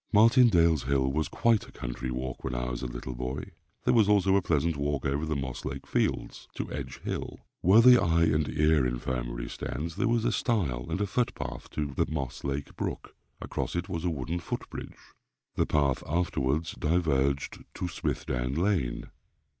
Martindale's 0.11 0.85
hill 0.85 1.11
was 1.13 1.27
quite 1.27 1.67
a 1.67 1.71
country 1.71 2.09
walk 2.09 2.43
when 2.43 2.55
I 2.55 2.71
was 2.71 2.81
a 2.81 2.87
little 2.87 3.13
boy. 3.13 3.51
There 3.83 3.93
was 3.93 4.09
also 4.09 4.35
a 4.35 4.41
pleasant 4.41 4.75
walk 4.75 5.05
over 5.05 5.27
the 5.27 5.35
Moss 5.35 5.63
Lake 5.63 5.85
Fields 5.85 6.47
to 6.55 6.71
Edge 6.71 6.99
Hill. 7.03 7.41
Where 7.61 7.81
the 7.81 8.01
Eye 8.01 8.23
and 8.23 8.49
Ear 8.49 8.87
Infirmary 8.87 9.47
stands 9.47 9.97
there 9.97 10.07
was 10.07 10.25
a 10.25 10.31
stile 10.31 10.87
and 10.89 11.01
a 11.01 11.05
foot 11.05 11.35
path 11.35 11.69
to 11.73 11.93
the 11.95 12.07
Moss 12.09 12.43
Lake 12.43 12.75
Brook, 12.75 13.15
across 13.41 13.75
it 13.75 13.89
was 13.89 14.03
a 14.03 14.09
wooden 14.09 14.39
foot 14.39 14.67
bridge. 14.71 14.97
The 15.53 15.67
path 15.67 16.01
afterwards 16.07 16.71
diverged 16.71 17.59
to 17.75 17.87
Smithdown 17.87 18.55
lane. 18.57 19.11